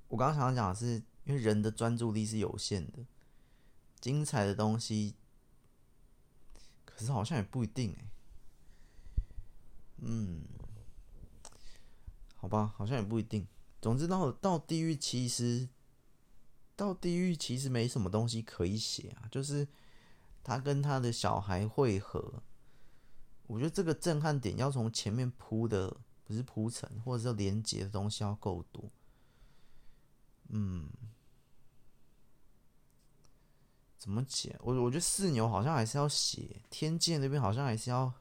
[0.09, 3.07] 我刚刚想讲的是，因为人的专注力是有限的，
[4.01, 5.15] 精彩的东西，
[6.85, 8.05] 可是好像也不一定哎，
[9.99, 10.43] 嗯，
[12.35, 13.47] 好吧，好像也不一定。
[13.81, 15.69] 总之到到地狱，其实
[16.75, 19.69] 到地狱其实没什么东西可以写啊，就是
[20.43, 22.43] 他跟他的小孩会合，
[23.47, 28.91] 我觉得这个震撼点要从前面铺的不是铺陈，或者是连接的东西要够多。
[30.49, 30.91] 嗯，
[33.97, 34.59] 怎么写？
[34.61, 38.13] 我我觉得四牛好像还是要写，天界那边好像还是要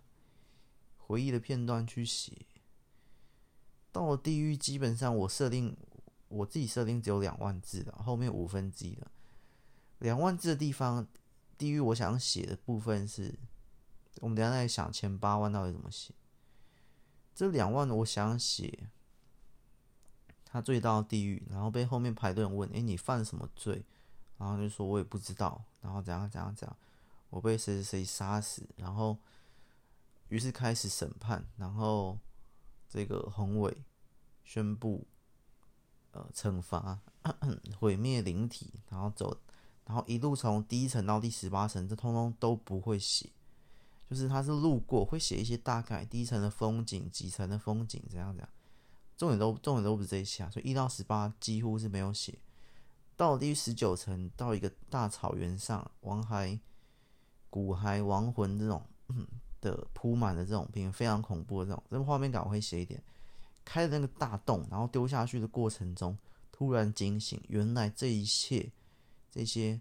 [0.97, 2.45] 回忆的片段去写。
[3.91, 5.75] 到了地狱，基本上我设定
[6.27, 9.09] 我自己设定只有两万字的，后面五分之一的
[9.99, 11.07] 两万字的地方，
[11.57, 13.33] 地狱我想写的部分是，
[14.19, 16.13] 我们等下再想前八万到底怎么写。
[17.35, 18.87] 这两万我想写。
[20.45, 23.83] 他罪到地狱，然后被后面排队问：“哎，你犯什么罪？”
[24.39, 26.77] 然后就说：“我也不知道。”然后怎样怎样怎样，
[27.29, 28.65] 我被谁谁谁杀死。
[28.77, 29.17] 然后，
[30.29, 31.45] 于是开始审判。
[31.57, 32.17] 然后，
[32.87, 33.83] 这个宏伟
[34.45, 35.05] 宣布，
[36.11, 37.01] 呃，惩罚
[37.77, 39.37] 毁灭灵体，然后走，
[39.85, 43.29] 然后一路从第一层到第十八层，这通通都不会写，
[44.09, 48.49] 就是他是路过，会写一些大概第一层的风景，几层的风景，怎样怎样。
[49.17, 52.37] 重点都重点都不是这些啊，所以一到十八几乎是没有写。
[53.15, 56.59] 到第十九层，到一个大草原上，亡骸、
[57.49, 58.85] 骨骸、亡魂这种
[59.61, 63.01] 的铺满的这种片，非常恐怖的这种，这个画面感我会写一点。
[63.63, 66.17] 开的那个大洞，然后丢下去的过程中，
[66.51, 68.71] 突然惊醒，原来这一切、
[69.31, 69.79] 这些、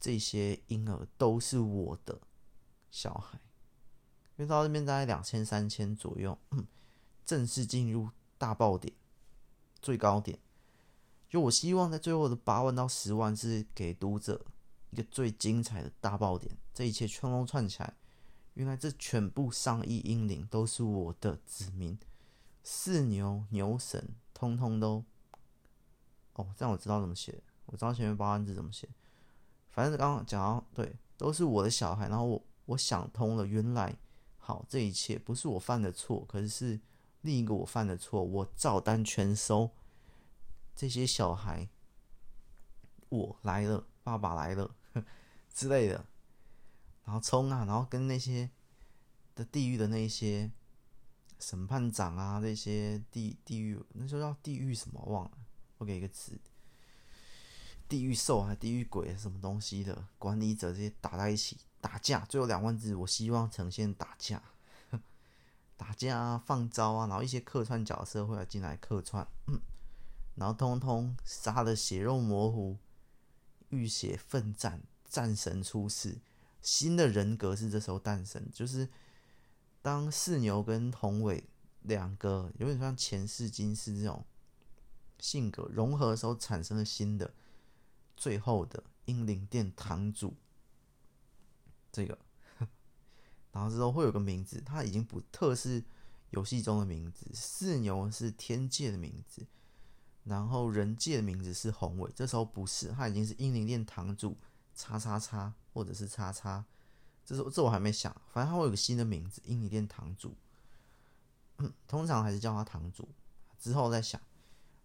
[0.00, 2.18] 这些婴儿都是我的
[2.90, 3.38] 小孩。
[4.36, 6.38] 因为到这边大概两千、三千左右，
[7.24, 8.10] 正式进入。
[8.38, 8.94] 大爆点，
[9.82, 10.38] 最高点，
[11.28, 14.46] 就我希望在最后的八万到十万是给读者
[14.88, 16.56] 一个最精彩的大爆点。
[16.72, 17.94] 这一切全都串起来，
[18.54, 21.98] 原来这全部上亿英灵都是我的子民，
[22.64, 25.04] 四牛牛神通通都。
[26.32, 28.88] 哦，这样我知道怎么写，我知道前面八万字怎么写。
[29.68, 32.08] 反正刚刚讲到，对，都是我的小孩。
[32.08, 33.96] 然后我我想通了，原来
[34.38, 36.80] 好，这一切不是我犯的错，可是是。
[37.22, 39.70] 另一个我犯的错，我照单全收。
[40.74, 41.68] 这些小孩，
[43.10, 44.74] 我来了，爸爸来了
[45.52, 46.06] 之类的，
[47.04, 48.48] 然后冲啊，然后跟那些
[49.34, 50.50] 的地狱的那些
[51.38, 55.32] 审判长啊，那些地地狱那时候叫地狱什么忘了，
[55.76, 56.40] 我给一个词，
[57.86, 64.42] 地狱兽还地狱鬼什么东西的管理者这些打在一起打架，最后两万字，我希望呈现打架。
[65.76, 69.58] 打架啊，放招啊，然后一些客串角色会来进来客串，嗯，
[70.34, 72.76] 然后通通杀的血肉模糊，
[73.70, 76.18] 浴血奋战，战神出世，
[76.60, 78.86] 新的人格是这时候诞生，就是
[79.80, 81.48] 当四牛跟宏伟
[81.80, 84.22] 两个有点像前世今世这种
[85.18, 87.32] 性格融合的时候，产生了新的
[88.18, 90.36] 最后的英灵殿堂主，
[91.90, 92.18] 这个。
[93.52, 95.82] 然后之后会有个名字，它已经不特是
[96.30, 99.44] 游戏中的名字，四牛是天界的名字，
[100.22, 102.12] 然后人界的名字是宏伟。
[102.14, 104.38] 这时候不是，他已经是英灵殿堂主
[104.74, 106.64] 叉叉叉，或者是叉叉。
[107.26, 110.36] 这是这我还没想，反正他会有个新的名字，英灵殿堂主。
[111.88, 113.08] 通常还是叫他堂主，
[113.58, 114.20] 之后再想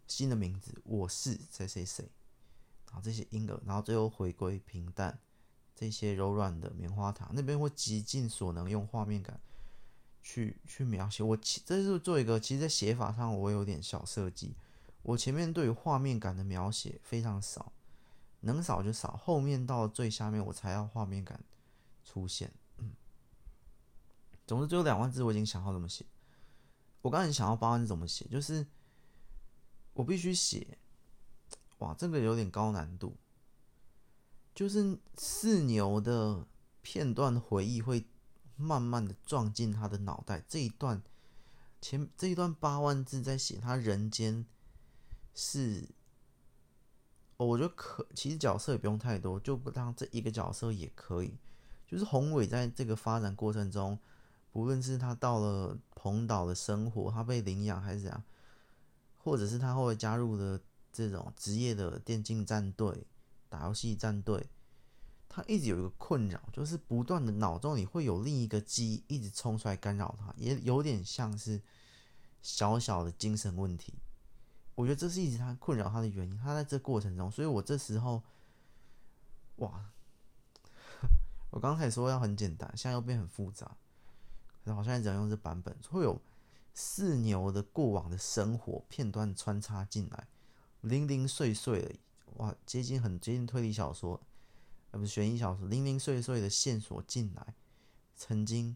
[0.08, 2.10] 新的名字，我是谁谁谁。
[2.88, 5.20] 然后这些婴儿，然后最后回归平淡。
[5.75, 9.38] 这些柔软的棉花糖，那边会极尽所能用画面感
[10.23, 11.21] 去去描写。
[11.21, 14.55] 我其这是做一个，其实，在写法上我有点小设计。
[15.03, 17.73] 我前面对于画面感的描写非常少，
[18.39, 19.17] 能少就少。
[19.17, 21.43] 后面到最下面，我才要画面感
[22.03, 22.51] 出现。
[22.78, 22.93] 嗯，
[24.47, 26.05] 总之，最后两万字我已经想好怎么写。
[27.01, 28.65] 我刚才想要八万字怎么写，就是
[29.93, 30.80] 我必须写。
[31.80, 33.15] 哇，这个有点高难度。
[34.56, 36.47] 就是四牛的
[36.82, 38.06] 片段回忆会
[38.56, 40.41] 慢慢的撞进他的脑袋。
[40.47, 41.03] 这一段
[41.82, 44.45] 前这一段八万字在写他人间
[45.34, 45.89] 是，
[47.36, 51.38] 我觉得可其实角色也不用太多，就当这一个角色也可以。
[51.86, 53.99] 就是宏伟在这个发展过程中，
[54.53, 58.24] 不论是他到了彭岛的生活，他被领养还是怎样，
[59.18, 60.60] 或者是他后来加入了
[60.93, 63.06] 这种职业的电竞战队。
[63.56, 64.49] 打游戏战队，
[65.30, 71.62] 他一直有一个困扰，就是不断的脑中里会有另一个记忆一直冲出来干扰他，也有点像是
[72.41, 73.93] 小小的精神问题。
[74.76, 76.38] 我觉得这是一直他困扰他的原因。
[76.38, 78.22] 他在这过程中，所以我这时候，
[79.58, 79.86] 哇，
[81.49, 83.78] 我刚才说要很简单，现在又变很复杂。
[84.66, 86.22] 然后现在只能用这版本，会有
[86.74, 90.28] 四牛的过往的生活片段穿插进来，
[90.82, 91.95] 零零碎碎的，
[92.36, 94.21] 哇，接近很接近推理小说，
[94.91, 97.53] 而不是悬疑小说，零零碎碎的线索进来，
[98.15, 98.75] 曾经，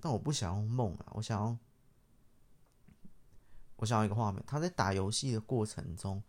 [0.00, 1.56] 但我不想用梦啊，我想要。
[3.78, 6.22] 我想要一个画面，他在打游戏的过程中，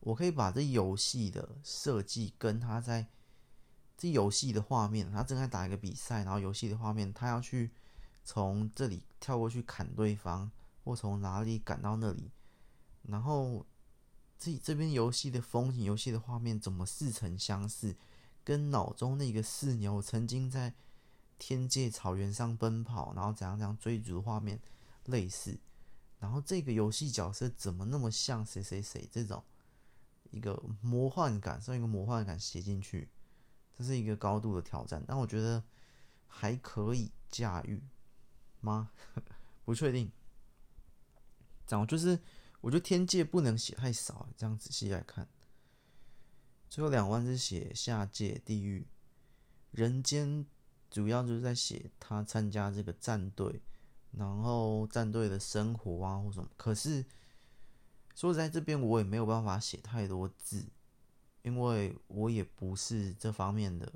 [0.00, 3.06] 我可以把这游戏的设计跟他在
[3.96, 7.70] 这游戏的画面，他正在打一个比赛，然后游戏的画面，他要去
[8.24, 10.50] 从这里跳过去砍对方，
[10.82, 12.32] 或从哪里赶到那里，
[13.02, 13.64] 然后
[14.38, 17.96] 这这边游戏的风景、游戏的画面怎么似曾相识，
[18.44, 20.74] 跟脑中那个四牛曾经在
[21.38, 24.60] 天界草原上奔跑，然后怎样怎样追逐的画面
[25.06, 25.58] 类似。
[26.20, 29.08] 然后这个游戏角色怎么那么像谁谁谁？
[29.10, 29.42] 这种
[30.30, 33.08] 一个魔幻感，用一个魔幻感写进去，
[33.76, 35.02] 这是一个高度的挑战。
[35.06, 35.62] 但我觉得
[36.26, 37.82] 还可以驾驭
[38.60, 38.90] 吗？
[39.64, 40.10] 不确定。
[41.66, 42.18] 讲就是
[42.60, 44.28] 我觉得天界不能写太少。
[44.36, 45.28] 这样仔细来看，
[46.68, 48.86] 最后两万是写下界、地狱、
[49.70, 50.46] 人间，
[50.90, 53.60] 主要就是在写他参加这个战队。
[54.10, 57.04] 然后战队的生活啊，或什么，可是
[58.14, 60.64] 说实在，这边我也没有办法写太多字，
[61.42, 63.92] 因为我也不是这方面的，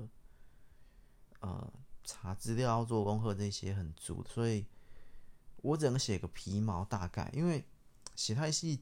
[1.39, 4.67] 呃，查资料做功课这些很足，所以
[5.63, 7.65] 我只能写个皮毛大概，因为
[8.15, 8.81] 写太细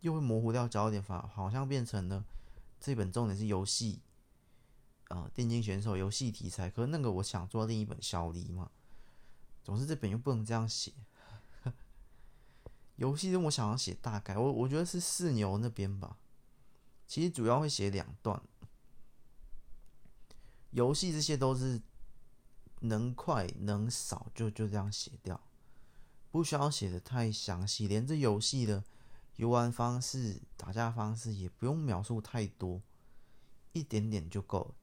[0.00, 2.24] 又会模糊掉焦点，反而好像变成了
[2.80, 4.00] 这本重点是游戏，
[5.08, 8.70] 呃，电竞选手游戏题材，可是那个我想做另一本小黎嘛。
[9.62, 10.92] 总之这本又不能这样写。
[12.96, 16.18] 游戏中我想要写大概，我我觉得是四牛那边吧。
[17.06, 18.42] 其实主要会写两段。
[20.70, 21.80] 游戏这些都是
[22.80, 25.40] 能快能少就就这样写掉，
[26.34, 28.82] 不需要写的太详细，连这游戏的
[29.36, 32.82] 游玩方式、打架方式也不用描述太多，
[33.70, 34.74] 一点点就够了。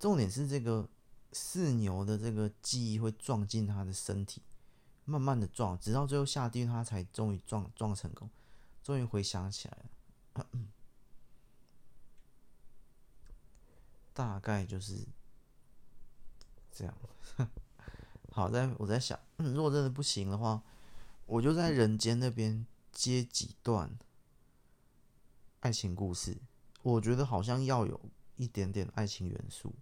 [0.00, 0.88] 重点是这个。
[1.32, 4.42] 四牛的这个记忆会撞进他的身体，
[5.04, 8.28] 慢慢的撞，直到最后下地，他才终于撞撞成功，
[8.82, 9.78] 终于回想起来
[10.34, 10.44] 了。
[14.12, 15.06] 大概就是
[16.72, 16.92] 这样。
[18.32, 20.60] 好，在我在想，如果真的不行的话，
[21.30, 23.96] 我就在人间那边接几段
[25.60, 26.36] 爱情故事，
[26.82, 28.00] 我觉得好像要有
[28.34, 29.72] 一点点爱情元素。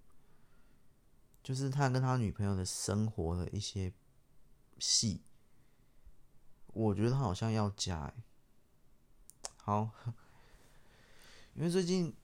[1.42, 3.90] 就是他跟他女朋友的生活的一些
[4.78, 5.22] 戏，
[6.66, 8.14] 我觉得好像要加哎。
[9.57, 9.90] 好，
[11.57, 12.14] 因为最近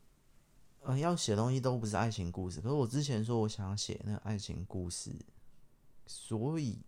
[0.82, 5.16] 呃要写东西都不是爱情故事，可是我之前说我想写那爱情故事，
[6.06, 6.82] 所以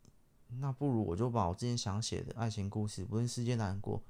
[0.48, 4.02] 那不如我就把我之前想写的爱情故事，不论世界难过，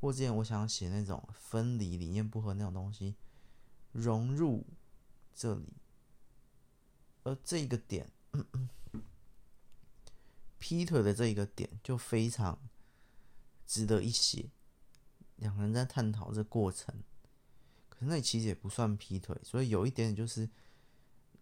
[0.00, 3.14] 或之前我想写那种分离理念不合那种东西，
[3.92, 4.64] 融入
[5.34, 5.74] 这里。
[7.22, 8.68] 而这个点，嗯嗯，
[10.58, 12.58] 劈腿的这一个点就非常
[13.66, 14.48] 值得一写。
[15.36, 16.94] 两个人在探讨这过程，
[17.90, 20.48] 可是那其实也不算劈腿，所以有一点点就是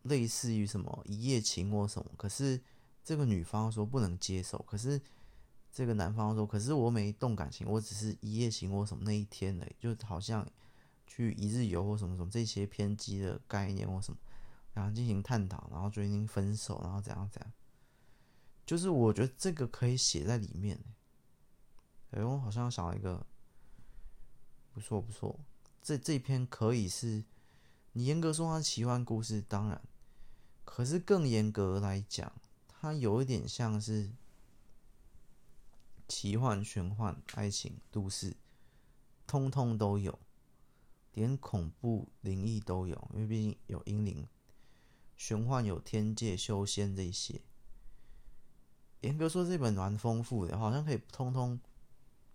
[0.03, 2.11] 类似于什么一夜情或什么。
[2.17, 2.61] 可是
[3.09, 5.01] 这个女方说不能接受，可是
[5.73, 10.47] 这个男方说，可是我没动感情，我只是一夜情或什么那一天的，就好像
[11.07, 14.19] 去一日游或什么什么这些偏激的概念或什么。
[14.75, 17.51] 然后进行探讨，然后决定分手，然后怎样怎样，
[18.67, 20.79] 就是我觉得这个可以写在里面。
[22.11, 23.27] 哎，我好像想到一个，
[24.75, 25.41] 不错不错，
[25.81, 27.25] 这这篇可以是，
[27.93, 29.81] 你严格说它奇幻故事，当然，
[30.67, 32.31] 可是更严格来讲，
[32.81, 34.11] 它有一点像是
[36.07, 38.37] 奇幻、玄幻、爱情、都市，
[39.27, 40.17] 通通都有，
[41.13, 44.27] 连恐怖、灵异都有，因为毕竟有阴灵。
[45.17, 47.43] 玄幻有天界修仙这些，
[49.01, 51.59] 严格说这本蛮丰富的，好像可以通通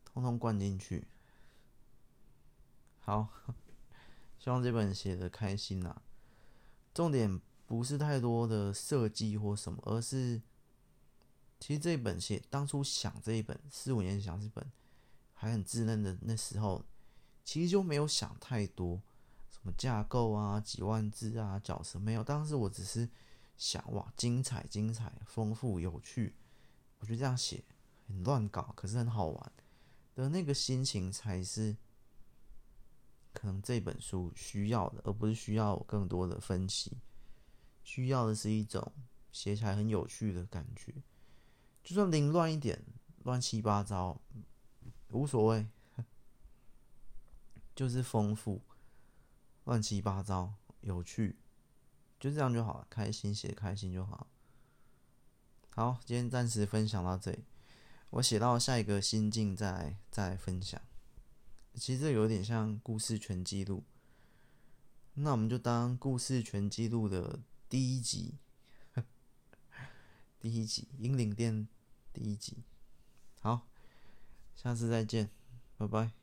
[0.04, 1.08] 通通灌进去。
[3.00, 3.30] 好，
[4.38, 6.02] 希望这本写的开心呐、啊。
[6.94, 7.40] 重点
[7.76, 10.40] 不是太多的设计或什么，而是
[11.60, 14.72] 其实这一本写当初想这一本四五年想这本
[15.34, 16.86] 还很稚嫩的那时候，
[17.44, 19.02] 其实就没有想太多。
[19.50, 22.24] 什么架构啊、几万字啊、角色没有。
[22.24, 23.10] 当时我只是
[23.58, 26.36] 想，哇，精彩、精彩、丰富、有趣，
[27.00, 27.64] 我觉得这样写
[28.08, 29.52] 很乱搞，可是很好玩
[30.14, 31.76] 的那个心情才是
[33.34, 37.00] 可能这本书需要的，而不是需要更多的分析。
[37.84, 38.94] 需要的是一种
[39.32, 40.94] 写起来很有趣的感觉，
[41.84, 42.82] 就算凌乱一点、
[43.24, 44.22] 乱七八糟，
[45.10, 45.68] 无所谓，
[47.76, 48.62] 就是丰富、
[49.66, 51.36] 乱七八糟、有趣，
[52.20, 52.88] 就这样就好了。
[52.90, 54.28] 开心写开心就好。
[55.72, 57.44] 好，今天暂时分享到这里，
[58.12, 60.82] 我写到下一个心境再再分享。
[61.76, 63.84] 其实这有点像故事全记录，
[65.16, 67.42] 那我们就当故事全记录的。
[67.74, 68.36] 第一集，
[70.40, 71.68] 第一集，英灵殿
[72.14, 72.58] 第一集，
[73.42, 73.68] 好，
[74.56, 75.32] 下次再见，
[75.76, 76.23] 拜拜。